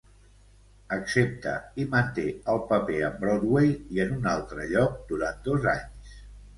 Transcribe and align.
Accepta, 0.95 1.53
i 1.83 1.85
manté 1.91 2.25
el 2.55 2.63
paper 2.73 2.97
a 3.13 3.13
Broadway 3.21 3.73
i 3.99 4.05
en 4.09 4.19
un 4.19 4.29
altre 4.35 4.69
lloc 4.77 5.01
durant 5.15 5.43
dos 5.51 5.73
anys. 5.81 6.17